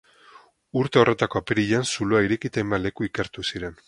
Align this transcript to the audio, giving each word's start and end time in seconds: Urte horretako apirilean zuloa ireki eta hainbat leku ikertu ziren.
Urte 0.83 1.01
horretako 1.01 1.41
apirilean 1.43 1.85
zuloa 1.91 2.21
ireki 2.29 2.51
eta 2.53 2.63
hainbat 2.63 2.85
leku 2.87 3.07
ikertu 3.09 3.47
ziren. 3.53 3.77